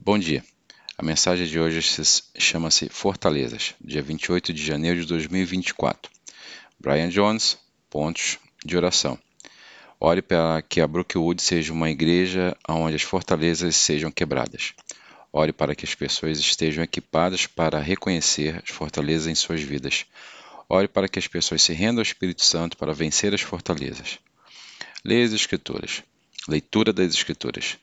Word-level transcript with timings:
Bom 0.00 0.16
dia. 0.16 0.44
A 0.96 1.02
mensagem 1.02 1.44
de 1.44 1.58
hoje 1.58 1.80
chama-se 2.38 2.88
Fortalezas, 2.88 3.74
dia 3.80 4.00
28 4.00 4.52
de 4.52 4.64
janeiro 4.64 5.00
de 5.00 5.06
2024. 5.06 6.10
Brian 6.78 7.08
Jones, 7.08 7.58
pontos 7.90 8.38
de 8.64 8.76
oração. 8.76 9.18
Ore 9.98 10.22
para 10.22 10.62
que 10.62 10.80
a 10.80 10.86
Brookwood 10.86 11.42
seja 11.42 11.72
uma 11.72 11.90
igreja 11.90 12.56
onde 12.68 12.94
as 12.94 13.02
fortalezas 13.02 13.74
sejam 13.74 14.10
quebradas. 14.10 14.72
Ore 15.32 15.52
para 15.52 15.74
que 15.74 15.84
as 15.84 15.96
pessoas 15.96 16.38
estejam 16.38 16.82
equipadas 16.82 17.48
para 17.48 17.80
reconhecer 17.80 18.62
as 18.62 18.70
fortalezas 18.70 19.26
em 19.26 19.34
suas 19.34 19.60
vidas. 19.60 20.06
Ore 20.68 20.86
para 20.86 21.08
que 21.08 21.18
as 21.18 21.26
pessoas 21.26 21.60
se 21.60 21.72
rendam 21.72 21.98
ao 21.98 22.02
Espírito 22.02 22.44
Santo 22.44 22.76
para 22.76 22.94
vencer 22.94 23.34
as 23.34 23.40
fortalezas. 23.40 24.20
Leia 25.04 25.26
as 25.26 25.32
Escrituras. 25.32 26.04
Leitura 26.48 26.92
das 26.92 27.12
Escrituras. 27.12 27.76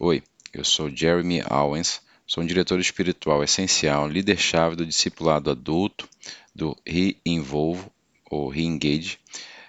Oi, 0.00 0.22
eu 0.52 0.64
sou 0.64 0.94
Jeremy 0.94 1.42
Owens, 1.50 2.02
sou 2.26 2.42
um 2.42 2.46
diretor 2.46 2.78
espiritual 2.78 3.42
essencial, 3.42 4.06
líder-chave 4.06 4.76
do 4.76 4.84
discipulado 4.84 5.50
adulto, 5.50 6.08
do 6.54 6.76
Re-Involve 6.86 7.86
ou 8.30 8.48
Re-Engage 8.48 9.18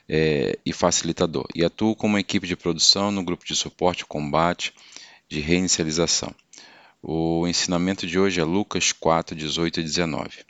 é, 0.07 0.57
e 0.65 0.73
facilitador, 0.73 1.47
e 1.55 1.63
atuo 1.63 1.95
como 1.95 2.17
equipe 2.17 2.45
de 2.45 2.55
produção 2.55 3.11
no 3.11 3.23
grupo 3.23 3.45
de 3.45 3.55
suporte 3.55 4.05
combate 4.05 4.73
de 5.29 5.39
reinicialização. 5.39 6.33
O 7.01 7.47
ensinamento 7.47 8.05
de 8.05 8.19
hoje 8.19 8.39
é 8.39 8.43
Lucas 8.43 8.91
4, 8.91 9.35
18 9.35 9.79
e 9.79 9.83
19. 9.83 10.45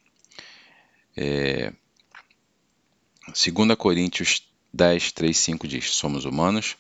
É, 1.16 1.72
2 3.28 3.76
Coríntios 3.78 4.44
10, 4.74 5.12
3, 5.12 5.38
5 5.38 5.68
diz: 5.68 5.92
Somos 5.92 6.26
humanos, 6.26 6.76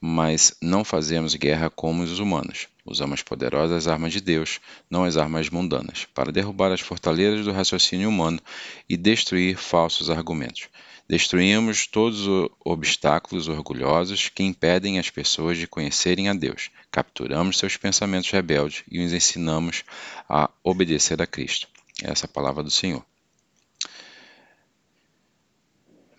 mas 0.00 0.56
não 0.62 0.82
fazemos 0.82 1.34
guerra 1.34 1.68
como 1.68 2.02
os 2.02 2.18
humanos. 2.18 2.68
Usamos 2.86 3.22
poderosas 3.22 3.86
armas 3.86 4.12
de 4.12 4.20
Deus, 4.20 4.58
não 4.88 5.04
as 5.04 5.16
armas 5.16 5.50
mundanas, 5.50 6.06
para 6.14 6.32
derrubar 6.32 6.72
as 6.72 6.80
fortalezas 6.80 7.44
do 7.44 7.52
raciocínio 7.52 8.08
humano 8.08 8.40
e 8.88 8.96
destruir 8.96 9.56
falsos 9.56 10.08
argumentos. 10.08 10.68
Destruímos 11.06 11.86
todos 11.86 12.26
os 12.26 12.48
obstáculos 12.64 13.48
orgulhosos 13.48 14.28
que 14.28 14.44
impedem 14.44 14.98
as 14.98 15.10
pessoas 15.10 15.58
de 15.58 15.66
conhecerem 15.66 16.28
a 16.28 16.32
Deus. 16.32 16.70
Capturamos 16.90 17.58
seus 17.58 17.76
pensamentos 17.76 18.30
rebeldes 18.30 18.84
e 18.90 19.04
os 19.04 19.12
ensinamos 19.12 19.84
a 20.28 20.48
obedecer 20.62 21.20
a 21.20 21.26
Cristo. 21.26 21.68
Essa 22.02 22.24
é 22.24 22.28
a 22.28 22.32
palavra 22.32 22.62
do 22.62 22.70
Senhor. 22.70 23.04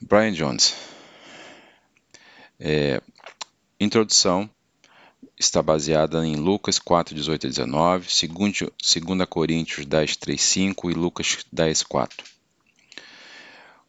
Brian 0.02 0.34
Jones. 0.34 0.76
É, 2.60 3.02
Introdução 3.84 4.48
está 5.40 5.60
baseada 5.60 6.24
em 6.24 6.36
Lucas 6.36 6.78
4, 6.78 7.16
18 7.16 7.48
a 7.48 7.50
19, 7.50 8.08
2 8.30 9.28
Coríntios 9.28 9.88
10, 9.88 10.18
3, 10.18 10.40
5 10.40 10.92
e 10.92 10.94
Lucas 10.94 11.40
10, 11.52 11.82
4. 11.82 12.24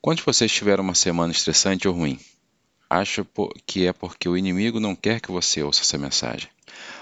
Quando 0.00 0.22
vocês 0.22 0.50
tiveram 0.50 0.82
uma 0.82 0.94
semana 0.94 1.30
estressante 1.30 1.86
ou 1.86 1.92
ruim? 1.92 2.18
Acho 2.88 3.26
que 3.66 3.86
é 3.86 3.92
porque 3.92 4.26
o 4.26 4.34
inimigo 4.34 4.80
não 4.80 4.96
quer 4.96 5.20
que 5.20 5.30
você 5.30 5.62
ouça 5.62 5.82
essa 5.82 5.98
mensagem. 5.98 6.48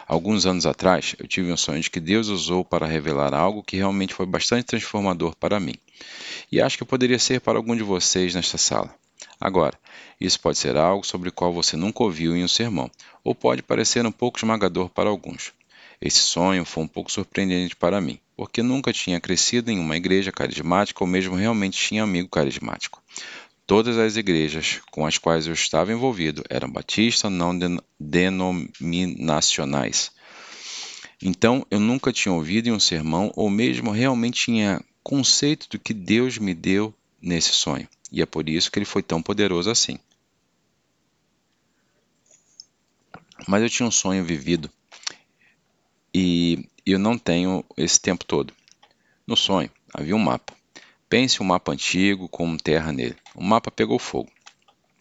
Alguns 0.05 0.45
anos 0.45 0.67
atrás, 0.67 1.15
eu 1.21 1.29
tive 1.29 1.53
um 1.53 1.57
sonho 1.57 1.81
de 1.81 1.89
que 1.89 2.01
Deus 2.01 2.27
usou 2.27 2.65
para 2.65 2.89
revelar 2.89 3.33
algo 3.33 3.63
que 3.63 3.77
realmente 3.77 4.15
foi 4.15 4.27
bastante 4.27 4.65
transformador 4.65 5.37
para 5.37 5.61
mim. 5.61 5.77
E 6.51 6.61
acho 6.61 6.77
que 6.77 6.85
poderia 6.85 7.21
ser 7.21 7.41
para 7.41 7.57
algum 7.57 7.77
de 7.77 7.85
vocês 7.85 8.35
nesta 8.35 8.59
sala. 8.59 8.93
Agora, 9.41 9.79
isso 10.21 10.41
pode 10.41 10.59
ser 10.59 10.77
algo 10.77 11.07
sobre 11.07 11.29
o 11.29 11.33
qual 11.33 11.53
você 11.53 11.77
nunca 11.77 12.03
ouviu 12.03 12.37
em 12.37 12.45
um 12.45 12.49
sermão, 12.49 12.91
ou 13.25 13.35
pode 13.35 13.63
parecer 13.63 14.05
um 14.05 14.13
pouco 14.13 14.39
esmagador 14.39 14.89
para 14.89 15.09
alguns. 15.09 15.53
Esse 16.01 16.21
sonho 16.21 16.65
foi 16.65 16.85
um 16.85 16.89
pouco 16.89 17.13
surpreendente 17.13 17.77
para 17.77 18.01
mim, 18.01 18.19
porque 18.35 18.63
nunca 18.63 18.93
tinha 18.93 19.21
crescido 19.21 19.71
em 19.71 19.79
uma 19.79 19.97
igreja 19.97 20.33
carismática 20.33 21.05
ou 21.05 21.09
mesmo 21.09 21.37
realmente 21.37 21.79
tinha 21.79 22.03
amigo 22.03 22.29
carismático. 22.29 23.03
Todas 23.67 23.99
as 23.99 24.17
igrejas 24.17 24.81
com 24.91 25.07
as 25.07 25.19
quais 25.19 25.47
eu 25.47 25.53
estava 25.53 25.93
envolvido 25.93 26.43
eram 26.49 26.71
batistas 26.71 27.31
não 27.31 27.57
denominacionais. 28.01 30.11
Então 31.23 31.67
eu 31.71 31.79
nunca 31.79 32.13
tinha 32.13 32.33
ouvido 32.33 32.69
em 32.69 32.73
um 32.73 32.81
sermão 32.81 33.31
ou 33.37 33.51
mesmo 33.51 33.91
realmente 33.91 34.47
tinha 34.47 34.83
conceito 35.03 35.69
do 35.69 35.79
que 35.79 35.93
Deus 35.93 36.39
me 36.39 36.55
deu 36.55 36.95
nesse 37.21 37.53
sonho. 37.53 37.87
E 38.11 38.21
é 38.21 38.27
por 38.27 38.49
isso 38.49 38.71
que 38.71 38.79
ele 38.79 38.87
foi 38.87 39.03
tão 39.03 39.23
poderoso 39.23 39.71
assim. 39.71 39.99
Mas 43.47 43.63
eu 43.63 43.71
tinha 43.71 43.87
um 43.87 43.91
sonho 43.91 44.25
vivido 44.25 44.71
e 46.13 46.69
eu 46.85 46.99
não 46.99 47.17
tenho 47.17 47.65
esse 47.77 48.01
tempo 48.01 48.25
todo. 48.25 48.53
No 49.27 49.37
sonho 49.37 49.71
havia 49.95 50.15
um 50.15 50.19
mapa. 50.19 50.55
Pense 51.09 51.43
um 51.43 51.47
mapa 51.47 51.73
antigo 51.73 52.29
com 52.29 52.57
terra 52.57 52.93
nele. 52.93 53.17
O 53.35 53.43
mapa 53.43 53.71
pegou 53.71 53.99
fogo 53.99 54.31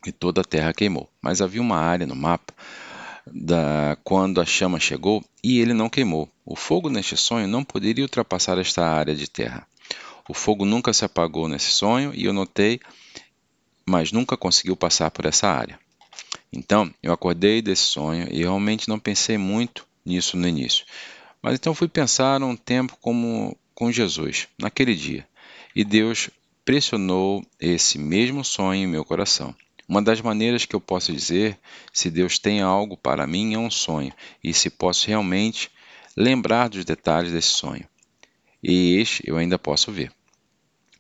e 0.05 0.11
toda 0.11 0.41
a 0.41 0.45
terra 0.45 0.73
queimou. 0.73 1.09
Mas 1.21 1.41
havia 1.41 1.61
uma 1.61 1.77
área 1.77 2.07
no 2.07 2.15
mapa 2.15 2.53
da 3.25 3.97
quando 4.03 4.41
a 4.41 4.45
chama 4.45 4.79
chegou 4.79 5.23
e 5.43 5.59
ele 5.59 5.73
não 5.73 5.89
queimou. 5.89 6.29
O 6.45 6.55
fogo 6.55 6.89
neste 6.89 7.15
sonho 7.15 7.47
não 7.47 7.63
poderia 7.63 8.03
ultrapassar 8.03 8.57
esta 8.57 8.85
área 8.85 9.15
de 9.15 9.29
terra. 9.29 9.67
O 10.29 10.33
fogo 10.35 10.63
nunca 10.63 10.93
se 10.93 11.03
apagou 11.03 11.47
nesse 11.47 11.71
sonho 11.71 12.13
e 12.13 12.25
eu 12.25 12.33
notei, 12.33 12.79
mas 13.83 14.11
nunca 14.11 14.37
conseguiu 14.37 14.75
passar 14.75 15.09
por 15.09 15.25
essa 15.25 15.47
área. 15.47 15.79
Então, 16.53 16.93
eu 17.01 17.11
acordei 17.11 17.63
desse 17.63 17.81
sonho 17.81 18.27
e 18.31 18.41
realmente 18.41 18.87
não 18.87 18.99
pensei 18.99 19.39
muito 19.39 19.87
nisso 20.05 20.37
no 20.37 20.47
início. 20.47 20.85
Mas 21.41 21.55
então 21.55 21.73
fui 21.73 21.87
pensar 21.87 22.43
um 22.43 22.55
tempo 22.55 22.95
como 23.01 23.57
com 23.73 23.91
Jesus, 23.91 24.47
naquele 24.55 24.93
dia. 24.93 25.27
E 25.75 25.83
Deus 25.83 26.29
pressionou 26.63 27.43
esse 27.59 27.97
mesmo 27.97 28.45
sonho 28.45 28.83
em 28.83 28.87
meu 28.87 29.03
coração. 29.03 29.55
Uma 29.87 29.99
das 29.99 30.21
maneiras 30.21 30.63
que 30.63 30.75
eu 30.75 30.79
posso 30.79 31.11
dizer 31.11 31.57
se 31.91 32.11
Deus 32.11 32.37
tem 32.37 32.61
algo 32.61 32.95
para 32.95 33.25
mim 33.25 33.55
é 33.55 33.57
um 33.57 33.71
sonho, 33.71 34.13
e 34.43 34.53
se 34.53 34.69
posso 34.69 35.07
realmente 35.07 35.71
lembrar 36.15 36.69
dos 36.69 36.85
detalhes 36.85 37.31
desse 37.31 37.49
sonho. 37.49 37.87
E 38.61 38.97
este 38.97 39.23
eu 39.25 39.35
ainda 39.35 39.57
posso 39.57 39.91
ver. 39.91 40.11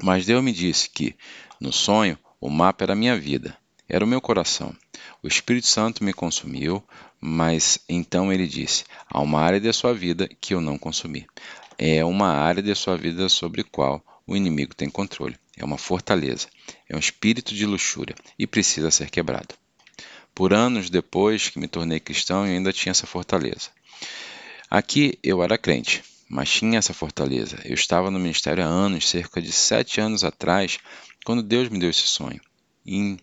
Mas 0.01 0.25
Deus 0.25 0.43
me 0.43 0.51
disse 0.51 0.89
que, 0.89 1.15
no 1.59 1.73
sonho, 1.73 2.17
o 2.39 2.49
mapa 2.49 2.85
era 2.85 2.93
a 2.93 2.95
minha 2.95 3.17
vida, 3.17 3.57
era 3.87 4.03
o 4.03 4.07
meu 4.07 4.21
coração. 4.21 4.73
O 5.21 5.27
Espírito 5.27 5.67
Santo 5.67 6.03
me 6.03 6.13
consumiu, 6.13 6.83
mas 7.19 7.79
então 7.89 8.31
ele 8.31 8.47
disse: 8.47 8.85
há 9.07 9.19
uma 9.19 9.41
área 9.41 9.59
da 9.59 9.73
sua 9.73 9.93
vida 9.93 10.29
que 10.39 10.53
eu 10.53 10.61
não 10.61 10.77
consumi. 10.77 11.27
É 11.77 12.03
uma 12.05 12.27
área 12.27 12.63
da 12.63 12.75
sua 12.75 12.97
vida 12.97 13.27
sobre 13.27 13.61
a 13.61 13.65
qual 13.65 14.03
o 14.25 14.35
inimigo 14.35 14.75
tem 14.75 14.89
controle. 14.89 15.35
É 15.57 15.65
uma 15.65 15.77
fortaleza, 15.77 16.47
é 16.87 16.95
um 16.95 16.99
espírito 16.99 17.53
de 17.53 17.65
luxúria 17.65 18.15
e 18.37 18.47
precisa 18.47 18.91
ser 18.91 19.09
quebrado. 19.09 19.55
Por 20.33 20.53
anos 20.53 20.89
depois 20.89 21.49
que 21.49 21.59
me 21.59 21.67
tornei 21.67 21.99
cristão, 21.99 22.45
eu 22.45 22.53
ainda 22.53 22.71
tinha 22.71 22.91
essa 22.91 23.05
fortaleza. 23.05 23.69
Aqui 24.69 25.19
eu 25.21 25.43
era 25.43 25.57
crente, 25.57 26.01
mas 26.29 26.49
tinha 26.51 26.77
essa 26.77 26.93
fortaleza. 26.93 27.59
Eu 27.65 27.73
estava 27.73 28.11
no 28.11 28.19
ministério 28.19 28.63
há 28.63 28.67
anos, 28.67 29.09
cerca 29.09 29.41
de 29.41 29.51
sete 29.51 29.99
anos 29.99 30.23
atrás, 30.23 30.77
quando 31.25 31.41
Deus 31.41 31.67
me 31.69 31.79
deu 31.79 31.89
esse 31.89 32.07
sonho. 32.07 32.39
E 32.85 33.17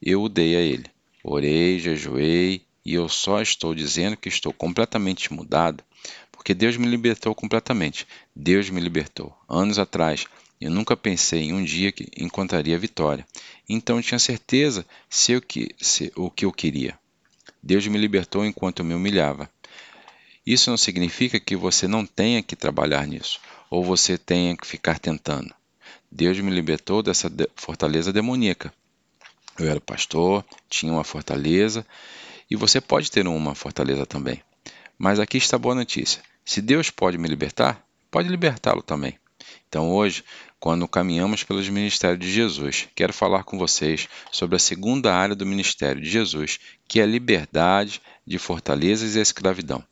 eu 0.00 0.22
o 0.22 0.28
dei 0.28 0.56
a 0.56 0.60
Ele. 0.60 0.86
Orei, 1.24 1.80
jejuei, 1.80 2.62
e 2.84 2.94
eu 2.94 3.08
só 3.08 3.42
estou 3.42 3.74
dizendo 3.74 4.16
que 4.16 4.28
estou 4.28 4.52
completamente 4.52 5.32
mudado, 5.32 5.82
porque 6.30 6.54
Deus 6.54 6.76
me 6.76 6.86
libertou 6.86 7.34
completamente. 7.34 8.06
Deus 8.34 8.70
me 8.70 8.80
libertou. 8.80 9.36
Anos 9.48 9.76
atrás, 9.76 10.26
eu 10.60 10.70
nunca 10.70 10.96
pensei 10.96 11.42
em 11.42 11.52
um 11.52 11.64
dia 11.64 11.90
que 11.90 12.08
encontraria 12.16 12.78
vitória. 12.78 13.26
Então 13.68 13.96
eu 13.96 14.02
tinha 14.02 14.20
certeza 14.20 14.86
se 15.10 15.32
eu 15.32 15.42
que, 15.42 15.74
se, 15.78 16.12
o 16.14 16.30
que 16.30 16.44
eu 16.44 16.52
queria. 16.52 16.96
Deus 17.60 17.84
me 17.88 17.98
libertou 17.98 18.46
enquanto 18.46 18.78
eu 18.78 18.84
me 18.84 18.94
humilhava. 18.94 19.50
Isso 20.46 20.70
não 20.70 20.76
significa 20.76 21.40
que 21.40 21.56
você 21.56 21.88
não 21.88 22.06
tenha 22.06 22.40
que 22.40 22.54
trabalhar 22.54 23.04
nisso, 23.04 23.40
ou 23.68 23.82
você 23.82 24.16
tenha 24.16 24.56
que 24.56 24.64
ficar 24.64 25.00
tentando. 25.00 25.52
Deus 26.10 26.38
me 26.38 26.52
libertou 26.52 27.02
dessa 27.02 27.28
fortaleza 27.56 28.12
demoníaca. 28.12 28.72
Eu 29.58 29.68
era 29.68 29.80
pastor, 29.80 30.44
tinha 30.68 30.92
uma 30.92 31.02
fortaleza, 31.02 31.84
e 32.48 32.54
você 32.54 32.80
pode 32.80 33.10
ter 33.10 33.26
uma 33.26 33.56
fortaleza 33.56 34.06
também. 34.06 34.40
Mas 34.96 35.18
aqui 35.18 35.36
está 35.36 35.56
a 35.56 35.58
boa 35.58 35.74
notícia. 35.74 36.22
Se 36.44 36.62
Deus 36.62 36.90
pode 36.90 37.18
me 37.18 37.26
libertar, 37.26 37.84
pode 38.08 38.28
libertá-lo 38.28 38.82
também. 38.82 39.18
Então 39.68 39.90
hoje, 39.90 40.24
quando 40.60 40.86
caminhamos 40.86 41.42
pelos 41.42 41.68
ministérios 41.68 42.20
de 42.20 42.32
Jesus, 42.32 42.88
quero 42.94 43.12
falar 43.12 43.42
com 43.42 43.58
vocês 43.58 44.08
sobre 44.30 44.54
a 44.54 44.60
segunda 44.60 45.12
área 45.12 45.34
do 45.34 45.44
ministério 45.44 46.00
de 46.00 46.08
Jesus, 46.08 46.60
que 46.86 47.00
é 47.00 47.02
a 47.02 47.06
liberdade 47.06 48.00
de 48.24 48.38
fortalezas 48.38 49.16
e 49.16 49.20
escravidão. 49.20 49.84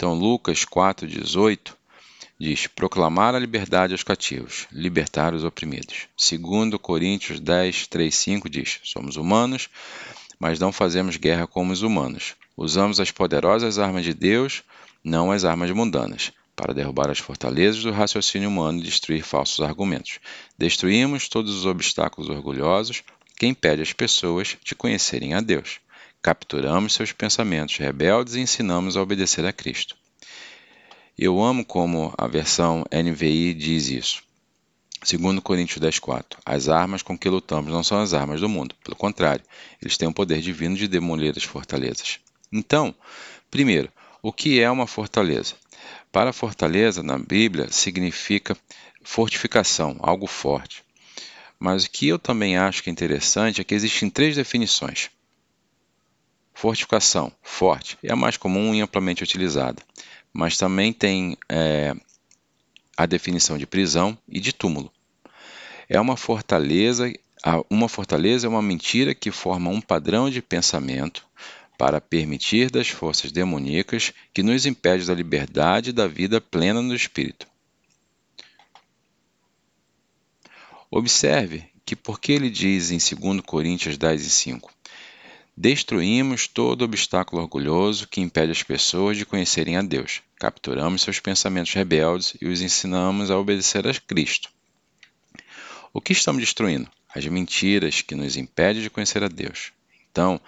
Então, 0.00 0.14
Lucas 0.14 0.64
4,18 0.64 1.74
diz: 2.38 2.66
proclamar 2.66 3.34
a 3.34 3.38
liberdade 3.38 3.92
aos 3.92 4.02
cativos, 4.02 4.66
libertar 4.72 5.34
os 5.34 5.44
oprimidos. 5.44 6.08
Segundo 6.16 6.78
Coríntios 6.78 7.38
10, 7.38 7.86
3, 7.86 8.14
5 8.14 8.48
diz: 8.48 8.80
somos 8.82 9.18
humanos, 9.18 9.68
mas 10.38 10.58
não 10.58 10.72
fazemos 10.72 11.18
guerra 11.18 11.46
como 11.46 11.70
os 11.70 11.82
humanos. 11.82 12.34
Usamos 12.56 12.98
as 12.98 13.10
poderosas 13.10 13.78
armas 13.78 14.02
de 14.02 14.14
Deus, 14.14 14.62
não 15.04 15.30
as 15.30 15.44
armas 15.44 15.70
mundanas, 15.70 16.32
para 16.56 16.72
derrubar 16.72 17.10
as 17.10 17.18
fortalezas 17.18 17.82
do 17.82 17.92
raciocínio 17.92 18.48
humano 18.48 18.78
e 18.78 18.84
destruir 18.84 19.22
falsos 19.22 19.60
argumentos. 19.60 20.18
Destruímos 20.56 21.28
todos 21.28 21.54
os 21.54 21.66
obstáculos 21.66 22.30
orgulhosos 22.30 23.02
que 23.38 23.46
impedem 23.46 23.82
as 23.82 23.92
pessoas 23.92 24.56
de 24.64 24.74
conhecerem 24.74 25.34
a 25.34 25.42
Deus. 25.42 25.78
Capturamos 26.22 26.92
seus 26.92 27.12
pensamentos 27.12 27.78
rebeldes 27.78 28.34
e 28.34 28.40
ensinamos 28.40 28.94
a 28.94 29.00
obedecer 29.00 29.46
a 29.46 29.54
Cristo. 29.54 29.96
Eu 31.16 31.42
amo 31.42 31.64
como 31.64 32.12
a 32.18 32.26
versão 32.26 32.84
NVI 32.92 33.54
diz 33.54 33.88
isso. 33.88 34.22
Segundo 35.02 35.40
Coríntios 35.40 35.80
10:4, 35.80 36.38
as 36.44 36.68
armas 36.68 37.00
com 37.00 37.16
que 37.16 37.30
lutamos 37.30 37.72
não 37.72 37.82
são 37.82 38.02
as 38.02 38.12
armas 38.12 38.42
do 38.42 38.50
mundo, 38.50 38.74
pelo 38.84 38.96
contrário, 38.96 39.42
eles 39.80 39.96
têm 39.96 40.08
o 40.08 40.12
poder 40.12 40.42
divino 40.42 40.76
de 40.76 40.86
demolir 40.86 41.32
as 41.34 41.44
fortalezas. 41.44 42.20
Então, 42.52 42.94
primeiro, 43.50 43.90
o 44.20 44.30
que 44.30 44.60
é 44.60 44.70
uma 44.70 44.86
fortaleza? 44.86 45.54
Para 46.12 46.34
fortaleza 46.34 47.02
na 47.02 47.18
Bíblia 47.18 47.72
significa 47.72 48.54
fortificação, 49.02 49.96
algo 50.00 50.26
forte. 50.26 50.84
Mas 51.58 51.84
o 51.84 51.90
que 51.90 52.08
eu 52.08 52.18
também 52.18 52.58
acho 52.58 52.82
que 52.82 52.90
é 52.90 52.92
interessante 52.92 53.62
é 53.62 53.64
que 53.64 53.74
existem 53.74 54.10
três 54.10 54.36
definições. 54.36 55.08
Fortificação, 56.60 57.32
forte, 57.42 57.96
é 58.02 58.12
a 58.12 58.16
mais 58.16 58.36
comum 58.36 58.74
e 58.74 58.82
amplamente 58.82 59.22
utilizada, 59.22 59.82
mas 60.30 60.58
também 60.58 60.92
tem 60.92 61.34
é, 61.48 61.94
a 62.94 63.06
definição 63.06 63.56
de 63.56 63.66
prisão 63.66 64.18
e 64.28 64.38
de 64.38 64.52
túmulo. 64.52 64.92
É 65.88 65.98
uma 65.98 66.18
fortaleza, 66.18 67.10
uma 67.70 67.88
fortaleza 67.88 68.46
é 68.46 68.50
uma 68.50 68.60
mentira 68.60 69.14
que 69.14 69.30
forma 69.30 69.70
um 69.70 69.80
padrão 69.80 70.28
de 70.28 70.42
pensamento 70.42 71.26
para 71.78 71.98
permitir 71.98 72.70
das 72.70 72.88
forças 72.88 73.32
demoníacas 73.32 74.12
que 74.34 74.42
nos 74.42 74.66
impede 74.66 75.06
da 75.06 75.14
liberdade 75.14 75.88
e 75.88 75.94
da 75.94 76.06
vida 76.06 76.42
plena 76.42 76.82
no 76.82 76.94
espírito. 76.94 77.46
Observe 80.90 81.64
que 81.86 81.96
porque 81.96 82.32
ele 82.32 82.50
diz 82.50 82.90
em 82.90 82.98
2 82.98 83.40
Coríntios 83.46 83.96
10 83.96 84.26
e 84.26 84.30
5, 84.30 84.70
Destruímos 85.62 86.48
todo 86.48 86.86
obstáculo 86.86 87.42
orgulhoso 87.42 88.08
que 88.08 88.22
impede 88.22 88.50
as 88.50 88.62
pessoas 88.62 89.18
de 89.18 89.26
conhecerem 89.26 89.76
a 89.76 89.82
Deus. 89.82 90.22
Capturamos 90.38 91.02
seus 91.02 91.20
pensamentos 91.20 91.74
rebeldes 91.74 92.32
e 92.40 92.46
os 92.46 92.62
ensinamos 92.62 93.30
a 93.30 93.36
obedecer 93.36 93.86
a 93.86 93.92
Cristo. 93.92 94.48
O 95.92 96.00
que 96.00 96.14
estamos 96.14 96.40
destruindo? 96.40 96.90
As 97.14 97.26
mentiras 97.26 98.00
que 98.00 98.14
nos 98.14 98.38
impedem 98.38 98.80
de 98.80 98.88
conhecer 98.88 99.22
a 99.22 99.28
Deus. 99.28 99.70
Então, 100.10 100.40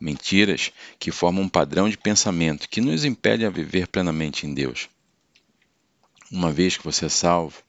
mentiras 0.00 0.70
que 0.96 1.10
formam 1.10 1.42
um 1.42 1.48
padrão 1.48 1.90
de 1.90 1.98
pensamento 1.98 2.68
que 2.68 2.80
nos 2.80 3.04
impede 3.04 3.44
a 3.44 3.50
viver 3.50 3.88
plenamente 3.88 4.46
em 4.46 4.54
Deus. 4.54 4.88
Uma 6.30 6.52
vez 6.52 6.76
que 6.76 6.84
você 6.84 7.06
é 7.06 7.08
salvo, 7.08 7.60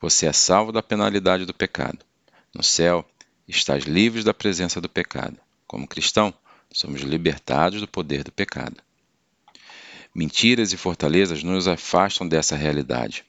você 0.00 0.26
é 0.26 0.32
salvo 0.32 0.70
da 0.70 0.84
penalidade 0.84 1.44
do 1.44 1.52
pecado. 1.52 1.98
No 2.54 2.62
céu, 2.62 3.04
estás 3.48 3.86
livre 3.86 4.22
da 4.22 4.32
presença 4.32 4.80
do 4.80 4.88
pecado. 4.88 5.41
Como 5.72 5.88
cristão, 5.88 6.34
somos 6.70 7.00
libertados 7.00 7.80
do 7.80 7.88
poder 7.88 8.22
do 8.22 8.30
pecado. 8.30 8.76
Mentiras 10.14 10.70
e 10.74 10.76
fortalezas 10.76 11.42
nos 11.42 11.66
afastam 11.66 12.28
dessa 12.28 12.54
realidade. 12.54 13.24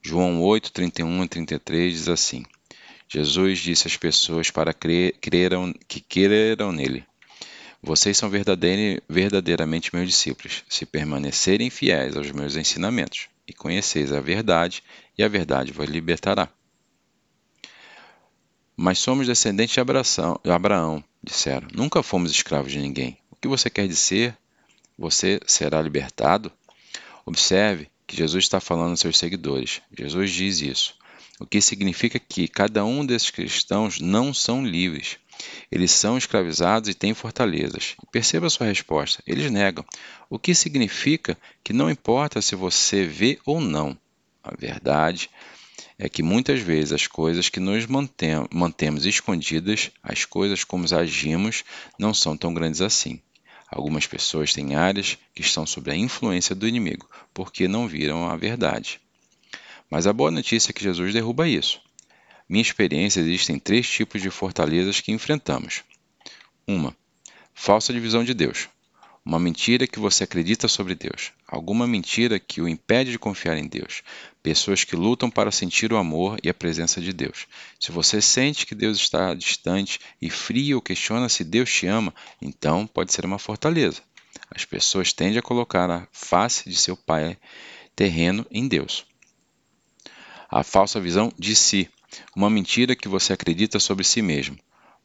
João 0.00 0.40
8, 0.40 0.72
31 0.72 1.22
e 1.22 1.28
33 1.28 1.92
diz 1.92 2.08
assim: 2.08 2.46
Jesus 3.06 3.58
disse 3.58 3.86
às 3.86 3.94
pessoas 3.94 4.50
para 4.50 4.72
crer, 4.72 5.18
creram, 5.20 5.74
que 5.86 6.00
creram 6.00 6.72
nele: 6.72 7.04
Vocês 7.82 8.16
são 8.16 8.30
verdadeiramente 8.30 9.94
meus 9.94 10.08
discípulos, 10.08 10.64
se 10.66 10.86
permanecerem 10.86 11.68
fiéis 11.68 12.16
aos 12.16 12.30
meus 12.30 12.56
ensinamentos, 12.56 13.28
e 13.46 13.52
conheceis 13.52 14.14
a 14.14 14.20
verdade, 14.22 14.82
e 15.18 15.22
a 15.22 15.28
verdade 15.28 15.72
vos 15.72 15.90
libertará. 15.90 16.48
Mas 18.74 18.98
somos 18.98 19.26
descendentes 19.26 19.74
de 19.74 20.50
Abraão, 20.50 21.04
disseram. 21.22 21.68
Nunca 21.72 22.02
fomos 22.02 22.30
escravos 22.30 22.72
de 22.72 22.78
ninguém. 22.78 23.18
O 23.30 23.36
que 23.36 23.48
você 23.48 23.68
quer 23.70 23.86
dizer? 23.86 24.36
Você 24.98 25.40
será 25.46 25.80
libertado? 25.80 26.52
Observe 27.24 27.88
que 28.06 28.16
Jesus 28.16 28.44
está 28.44 28.60
falando 28.60 28.90
aos 28.90 29.00
seus 29.00 29.18
seguidores. 29.18 29.80
Jesus 29.96 30.30
diz 30.32 30.60
isso. 30.60 30.94
O 31.38 31.46
que 31.46 31.60
significa 31.60 32.18
que 32.18 32.48
cada 32.48 32.84
um 32.84 33.04
desses 33.06 33.30
cristãos 33.30 33.98
não 33.98 34.34
são 34.34 34.64
livres. 34.64 35.16
Eles 35.72 35.90
são 35.90 36.18
escravizados 36.18 36.88
e 36.90 36.94
têm 36.94 37.14
fortalezas. 37.14 37.96
Perceba 38.12 38.46
a 38.46 38.50
sua 38.50 38.66
resposta. 38.66 39.22
Eles 39.26 39.50
negam. 39.50 39.84
O 40.28 40.38
que 40.38 40.54
significa 40.54 41.38
que 41.64 41.72
não 41.72 41.90
importa 41.90 42.42
se 42.42 42.54
você 42.54 43.06
vê 43.06 43.38
ou 43.46 43.60
não. 43.60 43.96
A 44.42 44.54
verdade 44.54 45.30
que 46.08 46.22
muitas 46.22 46.60
vezes 46.60 46.92
as 46.92 47.06
coisas 47.06 47.48
que 47.48 47.60
nos 47.60 47.86
mantemos 48.50 49.04
escondidas, 49.04 49.90
as 50.02 50.24
coisas 50.24 50.64
como 50.64 50.86
agimos, 50.94 51.64
não 51.98 52.14
são 52.14 52.36
tão 52.36 52.54
grandes 52.54 52.80
assim. 52.80 53.20
Algumas 53.70 54.06
pessoas 54.06 54.52
têm 54.52 54.74
áreas 54.74 55.18
que 55.34 55.42
estão 55.42 55.66
sob 55.66 55.90
a 55.90 55.94
influência 55.96 56.54
do 56.54 56.66
inimigo, 56.66 57.08
porque 57.32 57.68
não 57.68 57.86
viram 57.86 58.28
a 58.28 58.36
verdade. 58.36 59.00
Mas 59.90 60.06
a 60.06 60.12
boa 60.12 60.30
notícia 60.30 60.70
é 60.70 60.72
que 60.72 60.82
Jesus 60.82 61.12
derruba 61.12 61.48
isso. 61.48 61.80
Minha 62.48 62.62
experiência 62.62 63.20
existem 63.20 63.58
três 63.58 63.88
tipos 63.88 64.22
de 64.22 64.30
fortalezas 64.30 65.00
que 65.00 65.12
enfrentamos. 65.12 65.84
Uma, 66.66 66.96
falsa 67.54 67.92
divisão 67.92 68.24
de 68.24 68.34
Deus. 68.34 68.68
Uma 69.24 69.38
mentira 69.38 69.86
que 69.86 69.98
você 69.98 70.24
acredita 70.24 70.66
sobre 70.66 70.94
Deus. 70.94 71.32
Alguma 71.46 71.86
mentira 71.86 72.40
que 72.40 72.62
o 72.62 72.68
impede 72.68 73.10
de 73.10 73.18
confiar 73.18 73.58
em 73.58 73.68
Deus. 73.68 74.02
Pessoas 74.42 74.82
que 74.82 74.96
lutam 74.96 75.30
para 75.30 75.52
sentir 75.52 75.92
o 75.92 75.98
amor 75.98 76.38
e 76.42 76.48
a 76.48 76.54
presença 76.54 77.02
de 77.02 77.12
Deus. 77.12 77.46
Se 77.78 77.92
você 77.92 78.22
sente 78.22 78.64
que 78.64 78.74
Deus 78.74 78.96
está 78.96 79.34
distante 79.34 80.00
e 80.22 80.30
frio 80.30 80.76
ou 80.76 80.82
questiona 80.82 81.28
se 81.28 81.44
Deus 81.44 81.70
te 81.70 81.86
ama, 81.86 82.14
então 82.40 82.86
pode 82.86 83.12
ser 83.12 83.26
uma 83.26 83.38
fortaleza. 83.38 84.02
As 84.50 84.64
pessoas 84.64 85.12
tendem 85.12 85.38
a 85.38 85.42
colocar 85.42 85.90
a 85.90 86.08
face 86.10 86.68
de 86.68 86.76
seu 86.76 86.96
pai 86.96 87.36
terreno 87.94 88.46
em 88.50 88.66
Deus. 88.66 89.04
A 90.50 90.64
falsa 90.64 90.98
visão 90.98 91.30
de 91.38 91.54
si. 91.54 91.90
Uma 92.34 92.48
mentira 92.48 92.96
que 92.96 93.06
você 93.06 93.34
acredita 93.34 93.78
sobre 93.78 94.02
si 94.02 94.22
mesmo. 94.22 94.58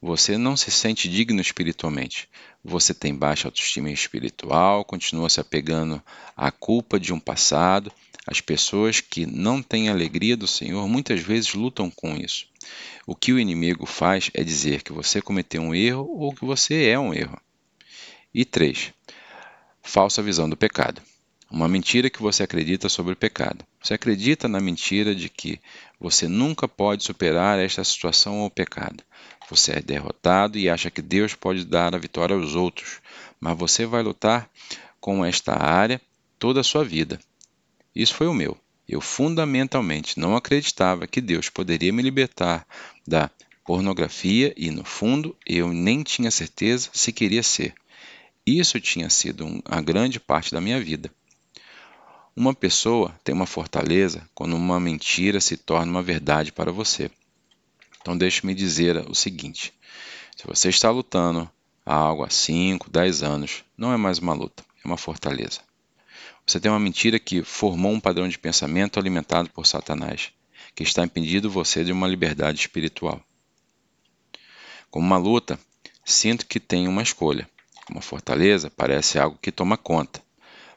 Você 0.06 0.38
não 0.38 0.56
se 0.56 0.70
sente 0.70 1.10
digno 1.10 1.42
espiritualmente. 1.42 2.30
Você 2.64 2.94
tem 2.94 3.16
baixa 3.16 3.48
autoestima 3.48 3.90
espiritual, 3.90 4.86
continua 4.86 5.28
se 5.32 5.40
apegando 5.40 6.00
à 6.38 6.52
culpa 6.52 7.00
de 7.00 7.12
um 7.12 7.20
passado. 7.20 7.92
As 8.28 8.40
pessoas 8.40 9.02
que 9.02 9.26
não 9.26 9.64
têm 9.64 9.90
alegria 9.90 10.38
do 10.38 10.46
Senhor 10.46 10.88
muitas 10.88 11.22
vezes 11.22 11.56
lutam 11.56 11.90
com 11.90 12.16
isso. 12.16 12.46
O 13.08 13.16
que 13.16 13.34
o 13.34 13.40
inimigo 13.40 13.88
faz 13.88 14.30
é 14.36 14.44
dizer 14.44 14.84
que 14.84 14.94
você 14.94 15.24
cometeu 15.24 15.60
um 15.64 15.74
erro 15.74 16.08
ou 16.08 16.36
que 16.36 16.46
você 16.46 16.86
é 16.86 17.00
um 17.00 17.12
erro. 17.12 17.42
E 18.32 18.46
3. 18.46 18.94
Falsa 19.82 20.22
visão 20.22 20.48
do 20.48 20.56
pecado. 20.56 21.02
Uma 21.50 21.68
mentira 21.68 22.10
que 22.10 22.22
você 22.22 22.42
acredita 22.42 22.90
sobre 22.90 23.14
o 23.14 23.16
pecado. 23.16 23.64
Você 23.82 23.94
acredita 23.94 24.48
na 24.48 24.60
mentira 24.60 25.14
de 25.14 25.30
que 25.30 25.60
você 26.00 26.28
nunca 26.28 26.68
pode 26.68 27.04
superar 27.04 27.60
esta 27.60 27.84
situação 27.84 28.40
ou 28.40 28.50
pecado. 28.50 29.04
Você 29.50 29.74
é 29.74 29.82
derrotado 29.82 30.58
e 30.58 30.68
acha 30.68 30.90
que 30.90 31.04
Deus 31.04 31.36
pode 31.36 31.64
dar 31.64 31.94
a 31.94 32.00
vitória 32.00 32.36
aos 32.36 32.56
outros, 32.56 33.00
mas 33.40 33.58
você 33.58 33.86
vai 33.86 34.02
lutar 34.02 34.50
com 35.00 35.24
esta 35.24 35.54
área 35.54 36.02
toda 36.40 36.62
a 36.62 36.64
sua 36.64 36.84
vida. 36.84 37.20
Isso 37.96 38.16
foi 38.16 38.28
o 38.28 38.34
meu. 38.34 38.58
Eu 38.90 39.00
fundamentalmente 39.00 40.20
não 40.20 40.36
acreditava 40.36 41.08
que 41.08 41.22
Deus 41.22 41.48
poderia 41.48 41.94
me 41.94 42.02
libertar 42.02 42.68
da 43.08 43.30
pornografia 43.64 44.52
e, 44.58 44.72
no 44.72 44.84
fundo, 44.84 45.36
eu 45.46 45.72
nem 45.72 46.02
tinha 46.02 46.32
certeza 46.32 46.90
se 46.92 47.12
queria 47.12 47.44
ser. 47.44 47.74
Isso 48.46 48.80
tinha 48.80 49.10
sido 49.10 49.62
a 49.64 49.80
grande 49.80 50.20
parte 50.20 50.52
da 50.52 50.60
minha 50.60 50.80
vida. 50.80 51.12
Uma 52.38 52.54
pessoa 52.54 53.18
tem 53.24 53.34
uma 53.34 53.46
fortaleza 53.46 54.30
quando 54.36 54.58
uma 54.58 54.78
mentira 54.78 55.40
se 55.40 55.56
torna 55.56 55.90
uma 55.90 56.04
verdade 56.04 56.52
para 56.52 56.70
você. 56.70 57.10
Então 58.02 58.18
deixe-me 58.18 58.54
dizer 58.54 58.98
o 59.10 59.16
seguinte: 59.16 59.74
se 60.36 60.46
você 60.46 60.68
está 60.68 60.90
lutando 60.90 61.50
há 61.86 61.96
algo 61.96 62.26
há 62.26 62.30
5, 62.30 62.90
10 62.90 63.24
anos, 63.24 63.64
não 63.78 63.94
é 63.94 63.96
mais 63.96 64.20
uma 64.20 64.34
luta, 64.34 64.66
é 64.84 64.86
uma 64.86 64.98
fortaleza. 64.98 65.62
Você 66.46 66.60
tem 66.60 66.70
uma 66.70 66.80
mentira 66.80 67.18
que 67.18 67.42
formou 67.42 67.94
um 67.94 68.02
padrão 68.02 68.28
de 68.28 68.38
pensamento 68.38 69.00
alimentado 69.00 69.50
por 69.50 69.66
Satanás, 69.66 70.34
que 70.76 70.84
está 70.84 71.06
impedindo 71.06 71.50
você 71.50 71.86
de 71.86 71.94
uma 71.94 72.06
liberdade 72.06 72.60
espiritual. 72.60 73.22
Como 74.92 75.08
uma 75.08 75.18
luta, 75.18 75.58
sinto 76.04 76.46
que 76.46 76.60
tenho 76.60 76.92
uma 76.92 77.02
escolha. 77.02 77.50
Uma 77.90 78.02
fortaleza 78.02 78.70
parece 78.70 79.18
algo 79.18 79.40
que 79.42 79.54
toma 79.54 79.78
conta. 79.78 80.22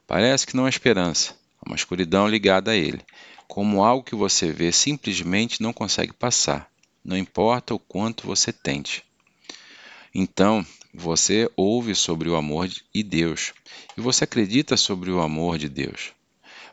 Parece 0.07 0.47
que 0.47 0.57
não 0.57 0.65
há 0.65 0.69
esperança, 0.71 1.38
uma 1.69 1.77
escuridão 1.77 2.27
ligada 2.27 2.73
a 2.73 2.77
ele, 2.77 3.01
como 3.47 3.85
algo 3.85 4.05
que 4.05 4.17
você 4.17 4.51
vê 4.51 4.73
simplesmente 4.73 5.63
não 5.63 5.73
consegue 5.73 6.13
passar 6.13 6.69
não 7.09 7.17
importa 7.17 7.75
o 7.75 7.79
quanto 7.79 8.27
você 8.27 8.53
tente. 8.53 9.03
Então, 10.15 10.65
você 10.93 11.51
ouve 11.57 11.95
sobre 11.95 12.29
o 12.29 12.37
amor 12.37 12.69
de 12.69 13.03
Deus 13.03 13.55
e 13.97 14.01
você 14.01 14.25
acredita 14.25 14.77
sobre 14.77 15.11
o 15.11 15.21
amor 15.21 15.57
de 15.57 15.71
Deus. 15.71 16.13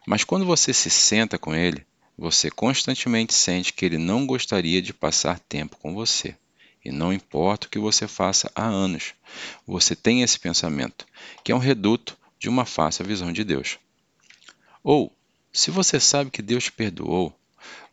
Mas 0.05 0.25
quando 0.25 0.45
você 0.45 0.73
se 0.73 0.89
senta 0.89 1.37
com 1.37 1.55
ele, 1.55 1.85
você 2.17 2.51
constantemente 2.51 3.33
sente 3.33 3.71
que 3.71 3.85
ele 3.85 3.97
não 3.97 4.25
gostaria 4.25 4.81
de 4.81 4.93
passar 4.93 5.39
tempo 5.39 5.77
com 5.77 5.93
você. 5.93 6.35
E 6.83 6.91
não 6.91 7.13
importa 7.13 7.67
o 7.67 7.69
que 7.69 7.79
você 7.79 8.07
faça 8.07 8.51
há 8.53 8.65
anos, 8.65 9.13
você 9.65 9.95
tem 9.95 10.21
esse 10.21 10.37
pensamento, 10.37 11.05
que 11.43 11.51
é 11.51 11.55
um 11.55 11.59
reduto 11.59 12.17
de 12.37 12.49
uma 12.49 12.65
falsa 12.65 13.03
visão 13.03 13.31
de 13.31 13.43
Deus. 13.43 13.79
Ou, 14.87 15.11
se 15.51 15.71
você 15.71 15.99
sabe 15.99 16.29
que 16.29 16.43
Deus 16.43 16.65
te 16.65 16.71
perdoou, 16.71 17.35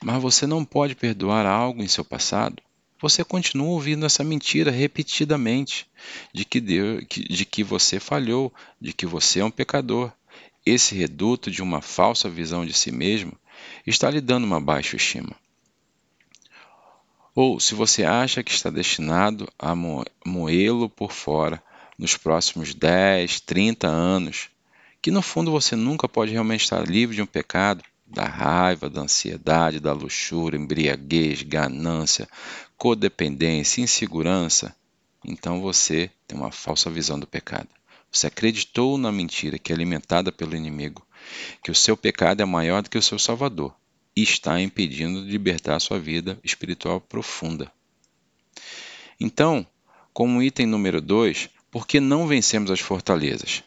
mas 0.04 0.20
você 0.20 0.46
não 0.46 0.62
pode 0.62 0.94
perdoar 0.94 1.46
algo 1.46 1.82
em 1.82 1.88
seu 1.88 2.04
passado, 2.04 2.62
você 3.00 3.25
continua 3.25 3.68
ouvindo 3.68 4.04
essa 4.04 4.22
mentira 4.22 4.70
repetidamente 4.70 5.88
de 6.34 6.44
que, 6.44 6.61
Deus, 6.61 7.02
de 7.08 7.46
que 7.46 7.64
você 7.64 7.99
falhou, 7.99 8.52
de 8.78 8.92
que 8.92 9.06
você 9.06 9.40
é 9.40 9.44
um 9.44 9.50
pecador. 9.50 10.12
Esse 10.66 10.94
reduto 10.94 11.50
de 11.50 11.62
uma 11.62 11.80
falsa 11.80 12.28
visão 12.28 12.66
de 12.66 12.75
si 12.75 12.92
mesmo 12.92 13.32
está 13.87 14.11
lhe 14.11 14.20
dando 14.20 14.44
uma 14.44 14.61
baixa 14.61 14.94
estima. 14.94 15.34
Ou 17.34 17.58
se 17.58 17.75
você 17.75 18.04
acha 18.04 18.42
que 18.42 18.52
está 18.52 18.68
destinado 18.68 19.50
a 19.58 19.75
moê-lo 19.75 20.90
por 20.90 21.11
fora 21.11 21.62
nos 21.99 22.18
próximos 22.18 22.75
10, 22.75 23.40
30 23.40 23.88
anos, 23.88 24.50
que 25.02 25.11
no 25.11 25.21
fundo 25.21 25.50
você 25.50 25.75
nunca 25.75 26.09
pode 26.09 26.30
realmente 26.30 26.62
estar 26.62 26.88
livre 26.88 27.16
de 27.16 27.23
um 27.23 27.26
pecado, 27.26 27.82
da 28.06 28.25
raiva, 28.25 28.88
da 28.88 29.00
ansiedade, 29.00 29.80
da 29.80 29.92
luxúria, 29.92 30.56
embriaguez, 30.56 31.42
ganância, 31.42 32.28
codependência, 32.76 33.80
insegurança, 33.80 34.76
então 35.25 35.61
você 35.61 36.11
tem 36.26 36.38
uma 36.38 36.52
falsa 36.52 36.90
visão 36.90 37.18
do 37.18 37.26
pecado. 37.26 37.68
Você 38.11 38.26
acreditou 38.26 38.99
na 38.99 39.11
mentira 39.11 39.59
que 39.59 39.73
é 39.73 39.75
alimentada 39.75 40.30
pelo 40.30 40.54
inimigo, 40.54 41.04
que 41.62 41.71
o 41.71 41.75
seu 41.75 41.97
pecado 41.97 42.42
é 42.42 42.44
maior 42.44 42.82
do 42.82 42.90
que 42.90 42.99
o 42.99 43.02
seu 43.02 43.18
Salvador 43.18 43.75
e 44.14 44.23
está 44.23 44.61
impedindo 44.61 45.25
de 45.25 45.30
libertar 45.30 45.80
sua 45.80 45.99
vida 45.99 46.38
espiritual 46.44 47.00
profunda. 47.00 47.73
Então, 49.18 49.66
como 50.12 50.42
item 50.42 50.66
número 50.66 51.00
2, 51.00 51.49
por 51.71 51.87
que 51.87 51.99
não 51.99 52.26
vencemos 52.26 52.71
as 52.71 52.80
fortalezas? 52.80 53.64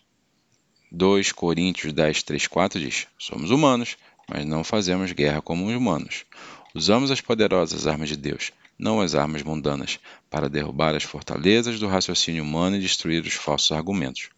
2 0.92 1.32
Coríntios 1.32 1.92
10, 1.92 2.24
3, 2.24 2.48
4 2.48 2.80
diz: 2.80 3.08
Somos 3.18 3.52
humanos, 3.52 3.98
mas 4.30 4.46
não 4.46 4.64
fazemos 4.64 5.12
guerra 5.12 5.42
como 5.42 5.68
humanos. 5.68 6.26
Usamos 6.74 7.12
as 7.12 7.22
poderosas 7.22 7.88
armas 7.88 8.10
de 8.10 8.18
Deus, 8.18 8.52
não 8.78 9.02
as 9.02 9.16
armas 9.16 9.44
mundanas, 9.44 10.00
para 10.30 10.50
derrubar 10.50 10.96
as 10.96 11.04
fortalezas 11.04 11.80
do 11.80 11.88
raciocínio 11.88 12.44
humano 12.44 12.76
e 12.76 12.82
destruir 12.82 13.24
os 13.24 13.34
falsos 13.34 13.72
argumentos. 13.72 14.30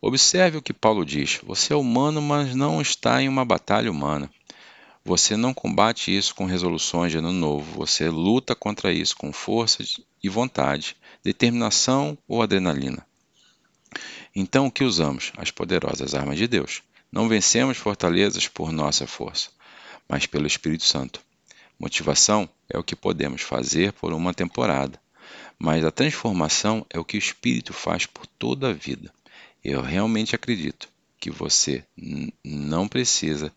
Observe 0.00 0.58
o 0.58 0.62
que 0.62 0.72
Paulo 0.72 1.04
diz: 1.04 1.40
Você 1.44 1.72
é 1.72 1.76
humano, 1.76 2.20
mas 2.20 2.54
não 2.54 2.80
está 2.80 3.22
em 3.22 3.28
uma 3.28 3.44
batalha 3.44 3.90
humana. 3.90 4.30
Você 5.04 5.36
não 5.36 5.52
combate 5.52 6.16
isso 6.16 6.34
com 6.34 6.46
resoluções 6.46 7.12
de 7.12 7.18
ano 7.18 7.32
novo, 7.32 7.72
você 7.76 8.08
luta 8.08 8.54
contra 8.54 8.92
isso 8.92 9.16
com 9.16 9.32
força 9.32 9.84
e 10.22 10.28
vontade, 10.28 10.96
determinação 11.22 12.16
ou 12.26 12.42
adrenalina. 12.42 13.06
Então 14.36 14.66
o 14.66 14.70
que 14.70 14.82
usamos? 14.82 15.32
As 15.36 15.52
poderosas 15.52 16.12
armas 16.12 16.38
de 16.38 16.48
Deus. 16.48 16.82
Não 17.12 17.28
vencemos 17.28 17.76
fortalezas 17.76 18.48
por 18.48 18.72
nossa 18.72 19.06
força, 19.06 19.50
mas 20.08 20.26
pelo 20.26 20.46
Espírito 20.46 20.82
Santo. 20.82 21.20
Motivação 21.78 22.48
é 22.68 22.76
o 22.76 22.82
que 22.82 22.96
podemos 22.96 23.42
fazer 23.42 23.92
por 23.92 24.12
uma 24.12 24.34
temporada, 24.34 25.00
mas 25.56 25.84
a 25.84 25.92
transformação 25.92 26.84
é 26.90 26.98
o 26.98 27.04
que 27.04 27.16
o 27.16 27.18
Espírito 27.18 27.72
faz 27.72 28.06
por 28.06 28.26
toda 28.26 28.70
a 28.70 28.72
vida. 28.72 29.12
Eu 29.62 29.80
realmente 29.80 30.34
acredito 30.34 30.88
que 31.20 31.30
você 31.30 31.84
não 32.44 32.88
precisa, 32.88 33.52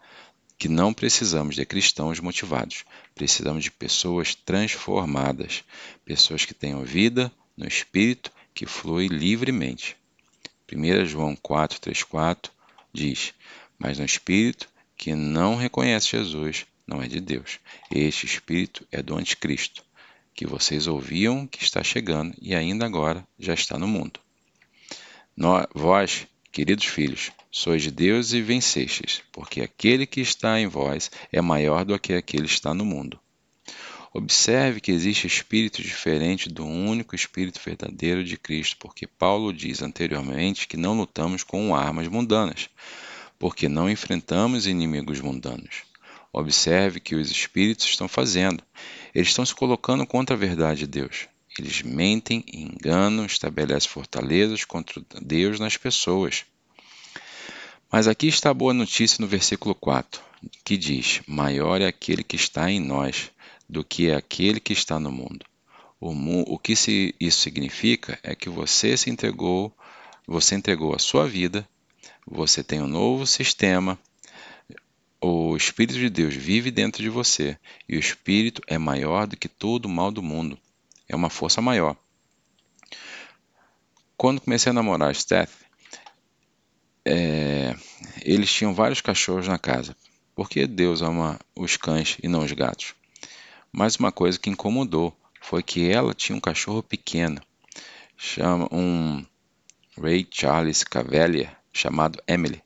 que 0.57 0.69
não 0.69 0.93
precisamos 0.93 1.55
de 1.55 1.65
cristãos 1.65 2.19
motivados. 2.19 2.85
Precisamos 3.15 3.63
de 3.63 3.71
pessoas 3.71 4.35
transformadas, 4.35 5.63
pessoas 6.05 6.45
que 6.45 6.53
tenham 6.53 6.83
vida 6.83 7.31
no 7.57 7.67
Espírito 7.67 8.31
que 8.53 8.67
flui 8.67 9.07
livremente. 9.07 9.97
1 10.71 11.05
João 11.05 11.35
4,34 11.35 12.49
diz: 12.91 13.33
Mas 13.79 13.97
no 13.97 14.05
espírito 14.05 14.67
que 14.97 15.15
não 15.15 15.55
reconhece 15.55 16.11
Jesus 16.11 16.65
não 16.85 17.01
é 17.01 17.07
de 17.07 17.21
Deus. 17.21 17.59
Este 17.91 18.25
espírito 18.25 18.85
é 18.91 19.01
do 19.01 19.15
anticristo, 19.15 19.83
que 20.33 20.45
vocês 20.45 20.87
ouviam 20.87 21.47
que 21.47 21.63
está 21.63 21.83
chegando 21.83 22.35
e 22.41 22.53
ainda 22.53 22.85
agora 22.85 23.25
já 23.39 23.53
está 23.53 23.77
no 23.77 23.87
mundo. 23.87 24.19
vós, 25.73 26.27
queridos 26.51 26.85
filhos, 26.85 27.31
sois 27.51 27.83
de 27.83 27.91
Deus 27.91 28.33
e 28.33 28.41
vencestes, 28.41 29.21
porque 29.31 29.61
aquele 29.61 30.05
que 30.05 30.21
está 30.21 30.59
em 30.59 30.67
vós 30.67 31.09
é 31.31 31.41
maior 31.41 31.85
do 31.85 31.97
que 31.97 32.13
aquele 32.13 32.47
que 32.47 32.53
está 32.53 32.73
no 32.73 32.85
mundo. 32.85 33.19
Observe 34.13 34.79
que 34.79 34.91
existe 34.91 35.27
espírito 35.27 35.81
diferente 35.81 36.49
do 36.49 36.65
único 36.65 37.13
espírito 37.13 37.59
verdadeiro 37.63 38.23
de 38.23 38.37
Cristo, 38.37 38.77
porque 38.79 39.05
Paulo 39.05 39.51
diz 39.51 39.81
anteriormente 39.81 40.67
que 40.67 40.77
não 40.77 40.97
lutamos 40.97 41.43
com 41.43 41.75
armas 41.75 42.07
mundanas, 42.07 42.69
porque 43.37 43.67
não 43.67 43.89
enfrentamos 43.89 44.65
inimigos 44.65 45.19
mundanos. 45.19 45.83
Observe 46.31 46.99
que 46.99 47.15
os 47.15 47.29
espíritos 47.29 47.85
estão 47.85 48.07
fazendo. 48.07 48.63
Eles 49.13 49.29
estão 49.29 49.45
se 49.45 49.55
colocando 49.55 50.05
contra 50.05 50.35
a 50.35 50.39
verdade 50.39 50.81
de 50.81 50.87
Deus. 50.87 51.27
Eles 51.57 51.81
mentem, 51.81 52.43
enganam, 52.53 53.25
estabelecem 53.25 53.89
fortalezas 53.89 54.63
contra 54.63 55.01
Deus 55.21 55.59
nas 55.59 55.75
pessoas. 55.75 56.45
Mas 57.91 58.07
aqui 58.07 58.27
está 58.27 58.51
a 58.51 58.53
boa 58.53 58.73
notícia 58.73 59.21
no 59.21 59.27
versículo 59.27 59.73
4, 59.73 60.21
que 60.63 60.77
diz: 60.77 61.21
Maior 61.25 61.81
é 61.81 61.87
aquele 61.87 62.23
que 62.23 62.35
está 62.35 62.69
em 62.69 62.79
nós 62.79 63.31
do 63.69 63.83
que 63.83 64.11
aquele 64.11 64.59
que 64.59 64.73
está 64.73 64.99
no 64.99 65.11
mundo. 65.11 65.45
O, 65.99 66.11
o 66.53 66.59
que 66.59 66.75
se, 66.75 67.15
isso 67.19 67.39
significa 67.39 68.19
é 68.23 68.35
que 68.35 68.49
você 68.49 68.95
se 68.95 69.09
entregou, 69.09 69.73
você 70.27 70.55
entregou 70.55 70.95
a 70.95 70.99
sua 70.99 71.27
vida, 71.27 71.67
você 72.25 72.63
tem 72.63 72.81
um 72.81 72.87
novo 72.87 73.25
sistema, 73.25 73.97
o 75.19 75.55
Espírito 75.57 75.97
de 75.97 76.09
Deus 76.09 76.35
vive 76.35 76.69
dentro 76.69 77.01
de 77.01 77.09
você 77.09 77.57
e 77.89 77.95
o 77.95 77.99
Espírito 77.99 78.61
é 78.67 78.77
maior 78.77 79.25
do 79.25 79.35
que 79.35 79.47
todo 79.47 79.85
o 79.85 79.89
mal 79.89 80.11
do 80.11 80.21
mundo. 80.21 80.57
É 81.09 81.15
uma 81.15 81.29
força 81.29 81.61
maior. 81.61 81.95
Quando 84.15 84.41
comecei 84.41 84.69
a 84.69 84.73
namorar 84.73 85.15
Steph, 85.15 85.61
é, 87.05 87.75
eles 88.21 88.51
tinham 88.51 88.73
vários 88.73 89.01
cachorros 89.01 89.47
na 89.47 89.57
casa. 89.57 89.95
Porque 90.35 90.67
Deus 90.67 91.01
ama 91.01 91.39
os 91.55 91.77
cães 91.77 92.17
e 92.21 92.27
não 92.27 92.43
os 92.43 92.51
gatos? 92.51 92.93
Mas 93.77 93.95
uma 93.97 94.11
coisa 94.11 94.39
que 94.39 94.49
incomodou 94.49 95.15
foi 95.39 95.61
que 95.61 95.87
ela 95.87 96.11
tinha 96.11 96.35
um 96.35 96.41
cachorro 96.41 96.81
pequeno, 96.81 97.39
chama 98.17 98.67
um 98.71 99.23
Ray 100.01 100.27
Charles 100.31 100.83
Cavalier, 100.83 101.55
chamado 101.71 102.19
Emily. 102.27 102.59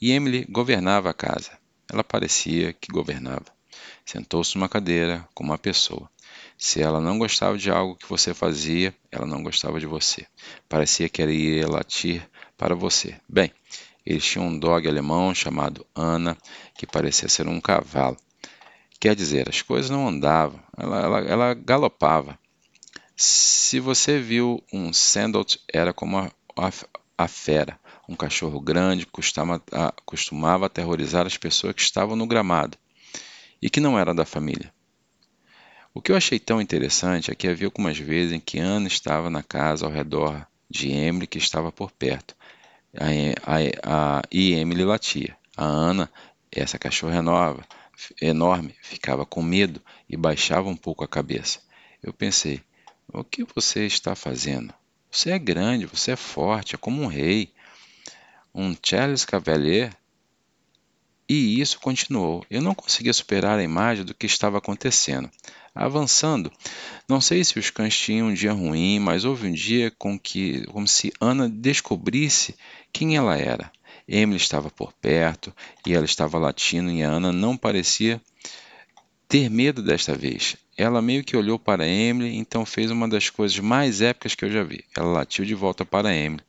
E 0.00 0.10
Emily 0.10 0.46
governava 0.48 1.10
a 1.10 1.12
casa. 1.12 1.50
Ela 1.86 2.02
parecia 2.02 2.72
que 2.72 2.90
governava. 2.90 3.44
Sentou-se 4.06 4.56
numa 4.56 4.66
cadeira 4.66 5.28
como 5.34 5.50
uma 5.50 5.58
pessoa. 5.58 6.08
Se 6.56 6.80
ela 6.80 6.98
não 6.98 7.18
gostava 7.18 7.58
de 7.58 7.70
algo 7.70 7.94
que 7.96 8.08
você 8.08 8.32
fazia, 8.32 8.94
ela 9.12 9.26
não 9.26 9.42
gostava 9.42 9.78
de 9.78 9.86
você. 9.86 10.26
Parecia 10.66 11.10
que 11.10 11.22
ia 11.22 11.68
latir 11.68 12.26
para 12.56 12.74
você. 12.74 13.20
Bem, 13.28 13.52
eles 14.06 14.24
tinham 14.24 14.46
um 14.46 14.58
dog 14.58 14.88
alemão 14.88 15.34
chamado 15.34 15.86
Ana, 15.94 16.38
que 16.74 16.86
parecia 16.86 17.28
ser 17.28 17.46
um 17.48 17.60
cavalo. 17.60 18.16
Quer 19.00 19.14
dizer, 19.14 19.48
as 19.48 19.60
coisas 19.62 19.90
não 19.90 20.08
andavam, 20.08 20.60
ela, 20.76 21.00
ela, 21.00 21.18
ela 21.20 21.54
galopava. 21.54 22.38
Se 23.16 23.78
você 23.78 24.18
viu 24.18 24.62
um 24.72 24.92
Sandalt, 24.92 25.56
era 25.72 25.92
como 25.92 26.18
a, 26.18 26.30
a, 26.56 26.70
a 27.18 27.28
fera, 27.28 27.78
um 28.08 28.16
cachorro 28.16 28.60
grande 28.60 29.06
costuma, 29.06 29.62
a, 29.72 29.92
costumava 30.04 30.66
aterrorizar 30.66 31.26
as 31.26 31.36
pessoas 31.36 31.74
que 31.74 31.82
estavam 31.82 32.16
no 32.16 32.26
gramado 32.26 32.78
e 33.60 33.70
que 33.70 33.80
não 33.80 33.98
eram 33.98 34.14
da 34.14 34.24
família. 34.24 34.72
O 35.92 36.02
que 36.02 36.10
eu 36.10 36.16
achei 36.16 36.40
tão 36.40 36.60
interessante 36.60 37.30
é 37.30 37.34
que 37.36 37.46
havia 37.46 37.68
algumas 37.68 37.96
vezes 37.96 38.32
em 38.32 38.40
que 38.40 38.58
Ana 38.58 38.88
estava 38.88 39.30
na 39.30 39.44
casa 39.44 39.86
ao 39.86 39.92
redor 39.92 40.44
de 40.68 40.90
Emily, 40.90 41.26
que 41.26 41.38
estava 41.38 41.70
por 41.70 41.92
perto, 41.92 42.34
a, 42.98 43.06
a, 43.52 44.18
a, 44.18 44.22
e 44.30 44.54
Emily 44.54 44.84
latia. 44.84 45.36
A 45.56 45.64
Ana, 45.64 46.10
essa 46.50 46.80
cachorra 46.80 47.22
nova, 47.22 47.64
enorme, 48.20 48.74
ficava 48.82 49.24
com 49.24 49.42
medo 49.42 49.80
e 50.08 50.16
baixava 50.16 50.68
um 50.68 50.76
pouco 50.76 51.04
a 51.04 51.08
cabeça. 51.08 51.60
Eu 52.02 52.12
pensei: 52.12 52.60
o 53.12 53.22
que 53.22 53.44
você 53.54 53.86
está 53.86 54.14
fazendo? 54.14 54.72
Você 55.10 55.30
é 55.30 55.38
grande, 55.38 55.86
você 55.86 56.12
é 56.12 56.16
forte, 56.16 56.74
é 56.74 56.78
como 56.78 57.02
um 57.02 57.06
rei, 57.06 57.52
um 58.54 58.74
Charles 58.82 59.24
Cavalier. 59.24 59.94
E 61.28 61.60
isso 61.60 61.80
continuou. 61.80 62.44
Eu 62.50 62.60
não 62.60 62.74
conseguia 62.74 63.12
superar 63.12 63.58
a 63.58 63.62
imagem 63.62 64.04
do 64.04 64.14
que 64.14 64.26
estava 64.26 64.58
acontecendo. 64.58 65.30
Avançando, 65.74 66.52
não 67.08 67.20
sei 67.20 67.42
se 67.42 67.58
os 67.58 67.70
cães 67.70 67.98
tinham 67.98 68.28
um 68.28 68.34
dia 68.34 68.52
ruim, 68.52 68.98
mas 68.98 69.24
houve 69.24 69.48
um 69.48 69.52
dia 69.52 69.90
com 69.90 70.18
que, 70.18 70.66
como 70.66 70.86
se 70.86 71.12
Ana 71.20 71.48
descobrisse 71.48 72.54
quem 72.92 73.16
ela 73.16 73.36
era. 73.36 73.72
Emily 74.06 74.36
estava 74.36 74.70
por 74.70 74.92
perto 74.92 75.54
e 75.86 75.94
ela 75.94 76.04
estava 76.04 76.38
latindo 76.38 76.90
e 76.90 77.02
a 77.02 77.08
Ana 77.08 77.32
não 77.32 77.56
parecia 77.56 78.20
ter 79.28 79.48
medo 79.48 79.82
desta 79.82 80.14
vez. 80.14 80.56
Ela 80.76 81.00
meio 81.00 81.24
que 81.24 81.36
olhou 81.36 81.58
para 81.58 81.86
Emily, 81.86 82.36
então 82.36 82.66
fez 82.66 82.90
uma 82.90 83.08
das 83.08 83.30
coisas 83.30 83.58
mais 83.58 84.00
épicas 84.00 84.34
que 84.34 84.44
eu 84.44 84.50
já 84.50 84.62
vi. 84.62 84.84
Ela 84.96 85.06
latiu 85.06 85.44
de 85.44 85.54
volta 85.54 85.84
para 85.84 86.14
Emily 86.14 86.42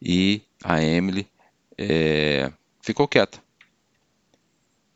e 0.00 0.42
a 0.62 0.82
Emily 0.82 1.26
é, 1.78 2.52
ficou 2.82 3.08
quieta. 3.08 3.42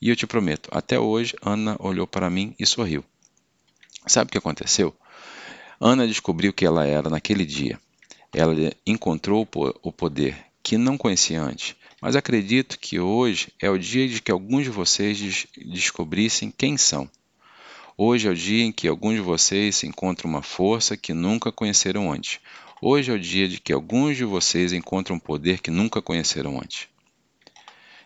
E 0.01 0.11
eu 0.11 0.17
te 0.17 0.27
prometo, 0.27 0.69
até 0.73 0.99
hoje 0.99 1.35
Ana 1.43 1.77
olhou 1.81 2.07
para 2.07 2.31
mim 2.31 2.55
e 2.59 2.67
sorriu. 2.67 3.05
Sabe 4.07 4.29
o 4.29 4.33
que 4.33 4.39
aconteceu? 4.39 4.95
Ana 5.81 6.07
descobriu 6.07 6.53
que 6.53 6.65
ela 6.65 6.87
era 6.87 7.11
naquele 7.11 7.45
dia. 7.45 7.81
Ela 8.33 8.55
encontrou 8.87 9.49
o 9.83 9.93
poder 9.93 10.37
que 10.63 10.77
não 10.77 10.99
conhecia 10.99 11.43
antes. 11.43 11.75
Mas 12.01 12.15
acredito 12.15 12.79
que 12.79 13.01
hoje 13.01 13.53
é 13.61 13.69
o 13.69 13.79
dia 13.79 14.09
de 14.09 14.23
que 14.23 14.31
alguns 14.31 14.65
de 14.65 14.71
vocês 14.71 15.47
descobrissem 15.57 16.53
quem 16.57 16.77
são. 16.77 17.11
Hoje 17.97 18.29
é 18.29 18.31
o 18.31 18.37
dia 18.37 18.65
em 18.65 18.71
que 18.71 18.87
alguns 18.87 19.15
de 19.15 19.21
vocês 19.21 19.83
encontram 19.83 20.31
uma 20.31 20.43
força 20.43 20.97
que 20.97 21.13
nunca 21.13 21.51
conheceram 21.51 22.13
antes. 22.13 22.39
Hoje 22.81 23.11
é 23.11 23.15
o 23.15 23.19
dia 23.19 23.49
de 23.49 23.61
que 23.61 23.73
alguns 23.73 24.17
de 24.17 24.25
vocês 24.25 24.73
encontram 24.73 25.17
um 25.17 25.19
poder 25.19 25.61
que 25.61 25.73
nunca 25.73 26.01
conheceram 26.01 26.61
antes. 26.61 26.87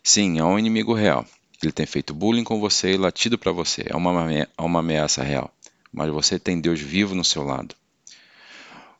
Sim, 0.03 0.39
há 0.39 0.47
um 0.47 0.59
inimigo 0.59 0.95
real. 0.95 1.27
Ele 1.63 1.73
tem 1.73 1.85
feito 1.85 2.15
bullying 2.15 2.43
com 2.43 2.59
você 2.59 2.95
e 2.95 2.97
latido 2.97 3.37
para 3.37 3.53
você. 3.53 3.85
É 3.87 3.95
uma, 3.95 4.33
é 4.33 4.49
uma 4.59 4.81
ameaça 4.81 5.23
real. 5.23 5.55
Mas 5.93 6.09
você 6.09 6.39
tem 6.39 6.59
Deus 6.59 6.81
vivo 6.81 7.15
no 7.15 7.25
seu 7.25 7.43
lado. 7.43 7.75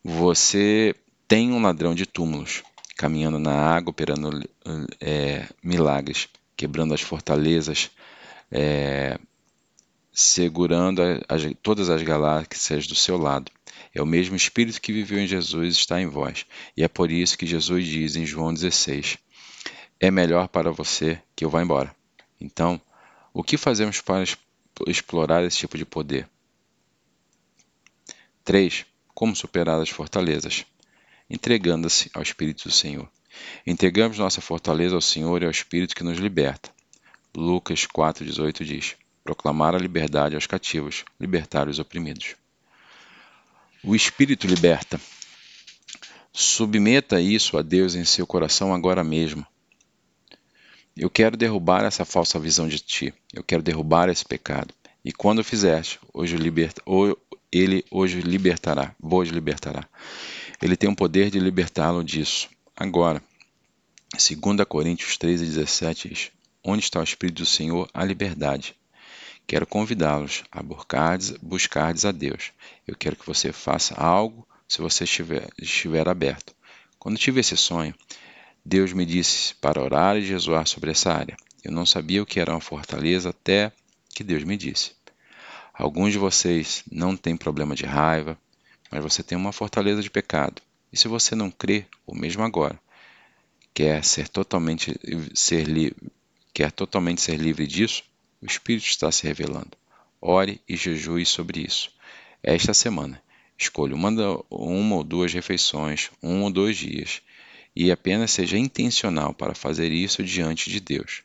Você 0.05 0.95
tem 1.27 1.51
um 1.51 1.63
ladrão 1.63 1.95
de 1.95 2.05
túmulos 2.05 2.63
caminhando 3.03 3.37
na 3.37 3.53
água, 3.53 3.91
operando 3.91 4.49
é, 5.01 5.49
milagres, 5.61 6.29
quebrando 6.57 6.95
as 6.95 7.01
fortalezas, 7.01 7.91
é, 8.49 9.19
segurando 10.13 11.03
as, 11.29 11.43
todas 11.61 11.91
as 11.91 12.01
galáxias 12.01 12.87
do 12.87 12.95
seu 12.95 13.19
lado. 13.19 13.51
É 13.93 14.01
o 14.01 14.07
mesmo 14.07 14.37
Espírito 14.37 14.81
que 14.81 14.93
viveu 14.93 15.19
em 15.19 15.27
Jesus 15.27 15.75
está 15.75 16.01
em 16.01 16.07
vós. 16.07 16.47
E 16.77 16.85
é 16.85 16.87
por 16.87 17.11
isso 17.11 17.37
que 17.37 17.45
Jesus 17.45 17.85
diz 17.89 18.15
em 18.15 18.25
João 18.25 18.55
16: 18.55 19.19
É 19.99 20.09
melhor 20.09 20.47
para 20.47 20.71
você 20.71 21.21
que 21.35 21.45
eu 21.45 21.51
vá 21.51 21.61
embora. 21.61 21.93
Então, 22.41 22.81
o 23.35 23.43
que 23.43 23.57
fazemos 23.57 24.01
para 24.01 24.23
explorar 24.87 25.43
esse 25.43 25.59
tipo 25.59 25.77
de 25.77 25.85
poder? 25.85 26.29
3. 28.45 28.87
Como 29.13 29.35
superar 29.35 29.81
as 29.81 29.91
fortalezas? 29.91 30.65
Entregando-se 31.33 32.11
ao 32.12 32.23
Espírito 32.23 32.69
do 32.69 32.71
Senhor. 32.71 33.09
Entregamos 33.67 34.19
nossa 34.19 34.43
fortaleza 34.43 34.95
ao 34.95 35.01
Senhor 35.01 35.43
e 35.43 35.47
ao 35.47 35.51
Espírito 35.51 35.97
que 35.97 36.05
nos 36.05 36.19
liberta. 36.19 36.71
Lucas 37.35 37.87
4,18 37.87 38.62
diz: 38.62 38.97
Proclamar 39.25 39.75
a 39.75 39.79
liberdade 39.79 40.35
aos 40.35 40.47
cativos, 40.47 41.07
libertar 41.19 41.69
os 41.69 41.79
oprimidos. 41.79 42.37
O 43.83 43.97
Espírito 43.97 44.47
liberta. 44.47 45.01
Submeta 46.31 47.19
isso 47.19 47.57
a 47.57 47.62
Deus 47.62 47.95
em 47.95 48.05
seu 48.05 48.27
coração 48.27 48.75
agora 48.75 49.03
mesmo. 49.03 49.47
Eu 50.95 51.09
quero 51.09 51.37
derrubar 51.37 51.85
essa 51.85 52.05
falsa 52.05 52.39
visão 52.39 52.69
de 52.69 52.79
ti. 52.79 53.15
Eu 53.33 53.43
quero 53.43 53.62
derrubar 53.62 54.11
esse 54.11 54.25
pecado. 54.25 54.75
E 55.03 55.11
quando 55.12 55.43
fizeste, 55.43 55.99
hoje 56.12 56.37
liberta, 56.37 56.83
ele 57.51 57.85
hoje 57.91 58.21
libertará, 58.21 58.95
hoje 59.03 59.33
libertará. 59.33 59.89
Ele 60.62 60.76
tem 60.76 60.88
o 60.88 60.95
poder 60.95 61.28
de 61.28 61.40
libertá-lo 61.40 62.04
disso. 62.04 62.49
Agora, 62.76 63.21
2 64.12 64.64
Coríntios 64.69 65.19
13,17 65.19 66.09
diz: 66.09 66.31
Onde 66.62 66.85
está 66.85 67.00
o 67.00 67.02
Espírito 67.02 67.42
do 67.42 67.47
Senhor, 67.47 67.90
a 67.92 68.04
liberdade. 68.04 68.76
Quero 69.45 69.66
convidá-los 69.66 70.45
a 70.52 70.62
buscardes 70.62 72.05
a 72.05 72.12
Deus. 72.12 72.53
Eu 72.87 72.96
quero 72.96 73.16
que 73.16 73.27
você 73.27 73.53
faça 73.53 73.96
algo 73.96 74.46
se 74.68 74.81
você 74.81 75.03
estiver, 75.03 75.48
estiver 75.61 76.09
aberto. 76.09 76.55
Quando 76.96 77.18
tive 77.18 77.40
esse 77.40 77.57
sonho, 77.57 77.92
Deus 78.64 78.92
me 78.92 79.05
disse 79.05 79.57
para 79.57 79.83
orar 79.83 80.16
e 80.16 80.22
jejuar 80.22 80.68
sobre 80.68 80.92
essa 80.92 81.12
área. 81.12 81.37
Eu 81.64 81.72
não 81.72 81.85
sabia 81.85 82.22
o 82.22 82.27
que 82.27 82.38
era 82.38 82.53
uma 82.53 82.61
fortaleza 82.61 83.31
até 83.31 83.72
que 84.14 84.22
Deus 84.22 84.44
me 84.44 84.57
disse. 84.57 84.92
Alguns 85.75 86.12
de 86.12 86.18
vocês 86.18 86.85
não 86.88 87.16
têm 87.16 87.37
problema 87.37 87.75
de 87.75 87.85
raiva, 87.85 88.38
mas 88.92 89.02
você 89.02 89.22
tem 89.22 89.38
uma 89.38 89.52
fortaleza 89.52 90.02
de 90.02 90.11
pecado. 90.11 90.61
E 90.92 90.96
se 90.98 91.09
você 91.09 91.35
não 91.35 91.50
crê, 91.50 91.87
ou 92.07 92.14
mesmo 92.14 92.42
agora, 92.42 92.78
quer 93.72 94.05
ser 94.05 94.28
totalmente 94.28 94.94
ser 95.35 95.66
quer 96.52 96.70
totalmente 96.70 97.22
ser 97.22 97.38
livre 97.38 97.66
disso, 97.66 98.05
o 98.42 98.44
Espírito 98.44 98.87
está 98.87 99.11
se 99.11 99.26
revelando. 99.26 99.70
Ore 100.20 100.61
e 100.68 100.76
jejue 100.76 101.24
sobre 101.24 101.62
isso. 101.62 101.90
Esta 102.42 102.74
semana, 102.74 103.22
escolha 103.57 103.94
uma, 103.94 104.11
uma 104.50 104.96
ou 104.96 105.02
duas 105.02 105.33
refeições, 105.33 106.11
um 106.22 106.42
ou 106.42 106.50
dois 106.50 106.76
dias, 106.76 107.22
e 107.74 107.90
apenas 107.90 108.31
seja 108.31 108.59
intencional 108.59 109.33
para 109.33 109.55
fazer 109.55 109.90
isso 109.90 110.22
diante 110.22 110.68
de 110.68 110.81
Deus. 110.81 111.22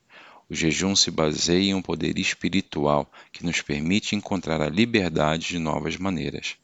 O 0.50 0.56
jejum 0.56 0.96
se 0.96 1.12
baseia 1.12 1.72
em 1.72 1.74
um 1.74 1.82
poder 1.82 2.18
espiritual 2.18 3.12
que 3.34 3.46
nos 3.46 3.62
permite 3.62 4.16
encontrar 4.16 4.62
a 4.62 4.70
liberdade 4.70 5.50
de 5.50 5.60
novas 5.60 5.98
maneiras. 5.98 6.56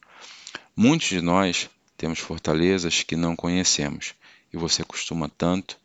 Muitos 0.76 1.08
de 1.08 1.22
nós 1.22 1.70
temos 1.96 2.18
fortalezas 2.18 3.04
que 3.04 3.16
não 3.16 3.36
conhecemos 3.36 4.16
e 4.52 4.58
você 4.58 4.84
costuma 4.84 5.30
tanto 5.30 5.78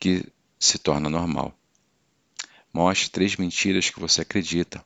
que 0.00 0.24
se 0.58 0.78
torna 0.78 1.10
normal. 1.10 1.54
Mostre 2.72 3.10
três 3.10 3.36
mentiras 3.36 3.90
que 3.90 4.00
você 4.00 4.22
acredita: 4.22 4.84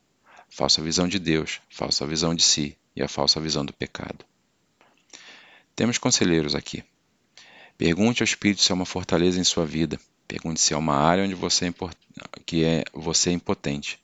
falsa 0.49 0.81
visão 0.81 1.07
de 1.07 1.17
Deus, 1.17 1.61
falsa 1.69 2.05
visão 2.05 2.35
de 2.35 2.43
si 2.43 2.77
e 2.95 3.01
a 3.01 3.07
falsa 3.07 3.39
visão 3.39 3.65
do 3.65 3.73
pecado. 3.73 4.25
Temos 5.73 5.97
conselheiros 5.97 6.53
aqui. 6.53 6.83
Pergunte 7.77 8.21
ao 8.21 8.25
Espírito 8.25 8.61
se 8.61 8.73
é 8.73 8.75
uma 8.75 8.85
fortaleza 8.85 9.39
em 9.39 9.43
sua 9.45 9.65
vida. 9.65 9.97
Pergunte 10.27 10.59
se 10.59 10.73
é 10.73 10.77
uma 10.77 10.95
área 10.95 11.23
onde 11.23 11.33
você 11.33 11.67
é 11.67 11.73
que 12.45 12.65
é 12.65 12.83
você 12.93 13.29
é 13.29 13.33
impotente. 13.33 13.97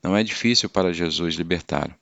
Não 0.00 0.16
é 0.16 0.22
difícil 0.22 0.70
para 0.70 0.92
Jesus 0.92 1.34
libertar, 1.34 1.98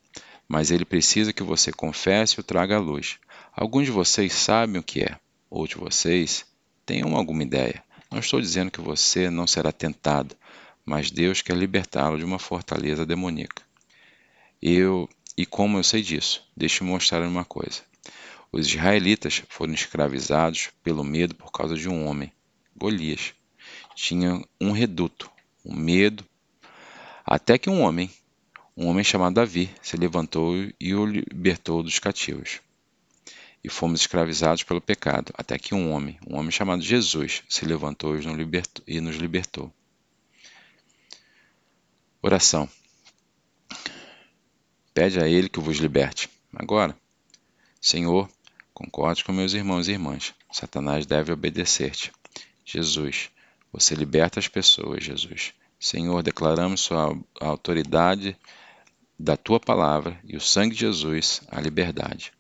mas 0.49 0.71
ele 0.71 0.85
precisa 0.85 1.33
que 1.33 1.43
você 1.43 1.73
confesse 1.73 2.37
e 2.37 2.41
o 2.41 2.43
traga 2.45 2.77
à 2.77 2.79
luz. 2.79 3.19
Alguns 3.53 3.87
de 3.87 3.91
vocês 3.91 4.33
sabem 4.33 4.81
o 4.81 4.83
que 4.83 5.03
é, 5.03 5.19
outros 5.51 5.79
de 5.79 5.85
vocês 5.85 6.47
têm 6.85 7.03
alguma 7.03 7.43
ideia. 7.43 7.83
Não 8.11 8.21
estou 8.21 8.41
dizendo 8.41 8.71
que 8.71 8.81
você 8.81 9.29
não 9.31 9.47
será 9.47 9.73
tentado, 9.73 10.37
mas 10.85 11.11
Deus 11.11 11.43
quer 11.43 11.57
libertá-lo 11.57 12.19
de 12.19 12.25
uma 12.25 12.39
fortaleza 12.39 13.05
demoníaca. 13.05 13.63
Eu, 14.63 15.09
e 15.37 15.45
como 15.45 15.79
eu 15.79 15.83
sei 15.83 16.03
disso, 16.03 16.45
deixe-me 16.57 16.91
mostrar 16.91 17.23
uma 17.23 17.45
coisa. 17.45 17.83
Os 18.53 18.67
israelitas 18.67 19.43
foram 19.49 19.75
escravizados 19.75 20.71
pelo 20.83 21.03
medo 21.03 21.35
por 21.35 21.51
causa 21.51 21.75
de 21.75 21.89
um 21.89 22.07
homem, 22.07 22.33
Golias 22.77 23.35
tinha 23.97 24.45
um 24.61 24.73
reduto, 24.73 25.31
um 25.65 25.75
medo, 25.75 26.25
até 27.25 27.57
que 27.59 27.71
um 27.71 27.81
homem, 27.81 28.11
um 28.77 28.89
homem 28.89 29.03
chamado 29.03 29.35
Davi, 29.35 29.71
se 29.81 29.97
levantou 29.97 30.55
e 30.79 30.95
o 30.95 31.07
libertou 31.07 31.83
dos 31.83 31.99
cativos. 31.99 32.61
E 33.65 33.71
fomos 33.71 34.01
escravizados 34.01 34.63
pelo 34.63 34.81
pecado, 34.81 35.33
até 35.37 35.59
que 35.59 35.75
um 35.75 35.93
homem, 35.93 36.19
um 36.29 36.37
homem 36.37 36.51
chamado 36.51 36.83
Jesus, 36.83 37.43
se 37.49 37.65
levantou 37.65 38.15
e 38.87 39.01
nos 39.01 39.17
libertou. 39.17 39.73
Oração. 42.23 42.69
Pede 44.93 45.19
a 45.19 45.27
Ele 45.27 45.49
que 45.49 45.59
vos 45.59 45.79
liberte. 45.79 46.29
Agora, 46.55 46.97
Senhor, 47.81 48.29
concorde 48.75 49.25
com 49.25 49.33
meus 49.33 49.55
irmãos 49.55 49.89
e 49.89 49.93
irmãs. 49.93 50.35
Satanás 50.53 51.07
deve 51.07 51.33
obedecer-te. 51.33 52.13
Jesus, 52.65 53.31
você 53.73 53.95
liberta 53.95 54.39
as 54.39 54.49
pessoas, 54.49 55.03
Jesus. 55.03 55.55
Senhor, 55.79 56.23
declaramos 56.23 56.81
sua 56.81 57.17
autoridade 57.41 58.37
da 59.19 59.37
tua 59.37 59.59
palavra 59.59 60.21
e 60.25 60.37
o 60.37 60.41
sangue 60.41 60.75
de 60.75 60.81
Jesus 60.81 61.41
a 61.49 61.61
liberdade. 61.61 62.33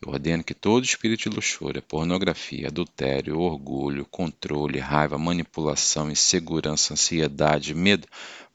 Eu 0.00 0.12
ordeno 0.12 0.44
que 0.44 0.54
todo 0.54 0.84
espírito 0.84 1.28
de 1.28 1.34
luxúria, 1.36 1.82
pornografia, 1.82 2.68
adultério, 2.68 3.40
orgulho, 3.40 4.06
controle, 4.06 4.78
raiva, 4.78 5.18
manipulação, 5.18 6.10
insegurança, 6.10 6.94
ansiedade, 6.94 7.74
medo, 7.74 8.06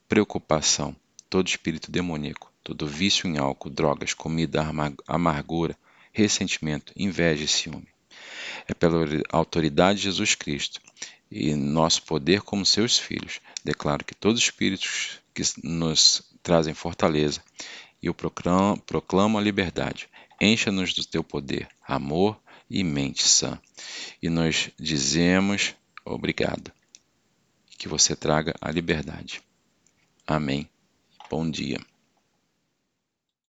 preocupação, 0.07 0.95
todo 1.29 1.47
espírito 1.47 1.91
demoníaco, 1.91 2.51
todo 2.63 2.87
vício 2.87 3.27
em 3.27 3.37
álcool, 3.37 3.69
drogas, 3.69 4.13
comida, 4.13 4.65
amargura, 5.05 5.77
ressentimento, 6.13 6.93
inveja 6.95 7.43
e 7.43 7.47
ciúme. 7.47 7.87
É 8.67 8.73
pela 8.73 9.05
autoridade 9.29 9.99
de 9.99 10.05
Jesus 10.05 10.35
Cristo 10.35 10.79
e 11.29 11.53
nosso 11.55 12.03
poder 12.03 12.41
como 12.41 12.65
seus 12.65 12.97
filhos. 12.97 13.41
Declaro 13.65 14.05
que 14.05 14.15
todos 14.15 14.39
os 14.39 14.45
espíritos 14.45 15.19
que 15.33 15.41
nos 15.61 16.32
trazem 16.43 16.73
fortaleza 16.73 17.41
e 18.01 18.09
o 18.09 18.13
proclamo, 18.13 18.79
proclamo 18.81 19.37
a 19.37 19.41
liberdade. 19.41 20.09
Encha-nos 20.39 20.93
do 20.93 21.05
teu 21.05 21.23
poder, 21.23 21.69
amor 21.87 22.37
e 22.69 22.83
mente 22.83 23.23
sã. 23.23 23.59
E 24.21 24.29
nós 24.29 24.69
dizemos 24.77 25.73
obrigado. 26.05 26.71
que 27.77 27.87
você 27.87 28.15
traga 28.15 28.53
a 28.61 28.71
liberdade. 28.71 29.41
Amém. 30.25 30.69
Bom 31.29 31.49
dia. 31.49 31.79